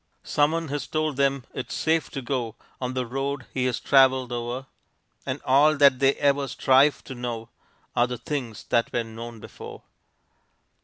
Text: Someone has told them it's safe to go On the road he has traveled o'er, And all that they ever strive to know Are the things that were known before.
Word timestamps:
Someone 0.23 0.69
has 0.69 0.87
told 0.87 1.15
them 1.15 1.43
it's 1.53 1.75
safe 1.75 2.09
to 2.09 2.23
go 2.23 2.55
On 2.81 2.95
the 2.95 3.05
road 3.05 3.45
he 3.53 3.65
has 3.65 3.79
traveled 3.79 4.31
o'er, 4.31 4.65
And 5.27 5.39
all 5.45 5.77
that 5.77 5.99
they 5.99 6.15
ever 6.15 6.47
strive 6.47 7.03
to 7.03 7.13
know 7.13 7.49
Are 7.95 8.07
the 8.07 8.17
things 8.17 8.63
that 8.69 8.91
were 8.91 9.03
known 9.03 9.39
before. 9.39 9.83